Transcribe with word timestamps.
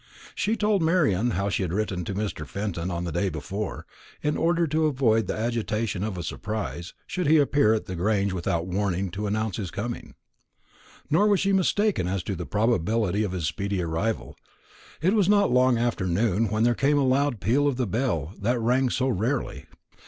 She 0.33 0.55
told 0.57 0.81
Marian 0.81 1.29
how 1.37 1.49
she 1.49 1.61
had 1.61 1.71
written 1.71 2.03
to 2.05 2.15
Mr. 2.15 2.43
Fenton 2.47 2.89
on 2.89 3.03
the 3.03 3.11
day 3.11 3.29
before, 3.29 3.85
in 4.23 4.35
order 4.35 4.65
to 4.65 4.87
avoid 4.87 5.27
the 5.27 5.37
agitation 5.37 6.03
of 6.03 6.17
a 6.17 6.23
surprise, 6.23 6.95
should 7.05 7.27
he 7.27 7.37
appear 7.37 7.75
at 7.75 7.85
the 7.85 7.95
Grange 7.95 8.33
without 8.33 8.65
waiting 8.65 9.11
to 9.11 9.27
announce 9.27 9.57
his 9.57 9.69
coming. 9.69 10.15
Nor 11.11 11.27
was 11.27 11.39
she 11.39 11.53
mistaken 11.53 12.07
as 12.07 12.23
to 12.23 12.35
the 12.35 12.47
probability 12.47 13.23
of 13.23 13.31
his 13.33 13.45
speedy 13.45 13.79
arrival. 13.83 14.35
It 15.03 15.13
was 15.13 15.29
not 15.29 15.51
long 15.51 15.77
after 15.77 16.07
noon 16.07 16.47
when 16.49 16.63
there 16.63 16.73
came 16.73 16.97
a 16.97 17.05
loud 17.05 17.39
peal 17.39 17.67
of 17.67 17.75
the 17.77 17.85
bell 17.85 18.33
that 18.39 18.59
rang 18.59 18.89
so 18.89 19.07
rarely. 19.07 19.67